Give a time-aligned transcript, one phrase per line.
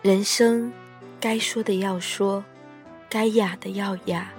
[0.00, 0.72] 人生，
[1.18, 2.44] 该说的要说，
[3.10, 4.32] 该雅的要雅，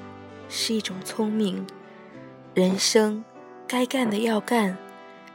[0.48, 1.66] 是一种聪明；
[2.54, 3.26] 人生，
[3.68, 4.78] 该干的要干，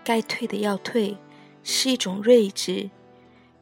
[0.02, 1.18] 该退的要退，
[1.62, 2.88] 是一种睿智；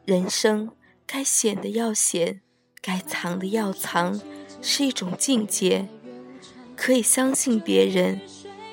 [0.05, 0.71] 人生，
[1.05, 2.41] 该显的要显，
[2.81, 4.21] 该藏的要藏，
[4.61, 5.89] 是一种境界。
[6.77, 8.21] 可以相信别人，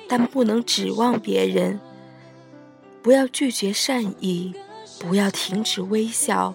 [0.08, 1.80] 但不能指望别人。
[3.02, 4.54] 不要拒绝善意，
[5.00, 6.54] 不要停止微笑。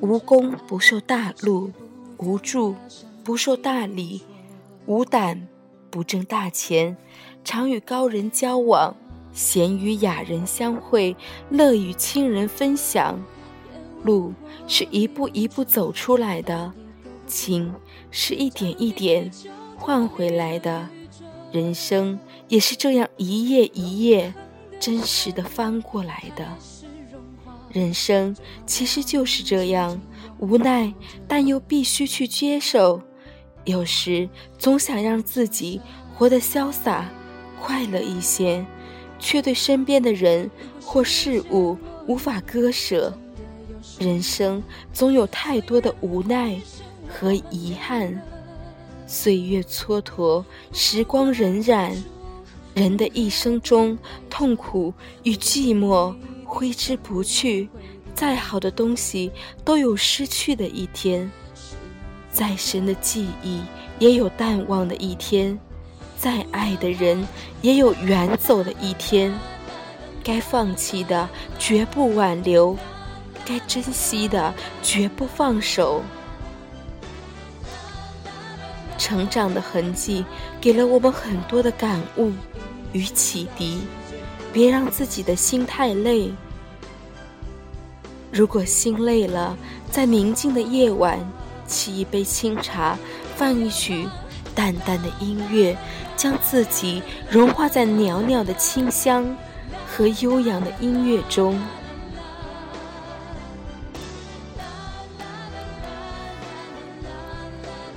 [0.00, 1.70] 无功不受大禄，
[2.18, 2.74] 无助
[3.22, 4.22] 不受大礼，
[4.86, 5.48] 无胆
[5.90, 6.96] 不挣大钱。
[7.44, 8.94] 常与高人交往，
[9.32, 11.16] 闲与雅人相会，
[11.48, 13.18] 乐与亲人分享。
[14.02, 14.32] 路
[14.66, 16.72] 是一步一步走出来的，
[17.26, 17.74] 情
[18.10, 19.30] 是一点一点
[19.76, 20.88] 换回来的，
[21.52, 22.18] 人生
[22.48, 24.32] 也是这样一页一页
[24.78, 26.46] 真实的翻过来的。
[27.72, 30.00] 人生其实就是这样，
[30.38, 30.92] 无奈
[31.28, 33.00] 但又必须去接受。
[33.64, 35.80] 有时总想让自己
[36.14, 37.08] 活得潇洒、
[37.60, 38.64] 快乐一些，
[39.18, 40.50] 却对身边的人
[40.82, 43.16] 或事物无法割舍。
[43.98, 46.58] 人生总有太多的无奈
[47.08, 48.20] 和遗憾，
[49.06, 51.94] 岁月蹉跎，时光荏苒，
[52.74, 53.96] 人的一生中，
[54.28, 56.14] 痛苦与寂寞。
[56.50, 57.68] 挥之不去，
[58.12, 59.30] 再好的东西
[59.64, 61.30] 都有失去的一天；
[62.32, 63.62] 再深的记忆
[64.00, 65.56] 也有淡忘的一天；
[66.18, 67.24] 再爱的人
[67.62, 69.32] 也有远走的一天。
[70.24, 72.76] 该放弃的绝不挽留，
[73.46, 76.02] 该珍惜的绝不放手。
[78.98, 80.24] 成长的痕迹
[80.60, 82.32] 给了我们很多的感悟
[82.92, 83.80] 与启迪。
[84.52, 86.32] 别让自己的心太累。
[88.32, 89.56] 如果心累了，
[89.90, 91.18] 在宁静的夜晚，
[91.68, 92.96] 沏一杯清茶，
[93.36, 94.06] 放一曲
[94.54, 95.76] 淡淡的音乐，
[96.16, 99.36] 将自己融化在袅袅的清香
[99.86, 101.60] 和悠扬的音乐中。